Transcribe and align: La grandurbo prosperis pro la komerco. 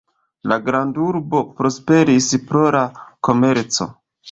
La 0.51 0.55
grandurbo 0.69 1.41
prosperis 1.59 2.31
pro 2.49 2.65
la 2.79 2.83
komerco. 3.29 3.93